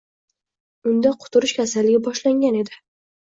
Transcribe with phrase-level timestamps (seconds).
[0.91, 2.81] Unda quturish kasaligi boshlangan edi.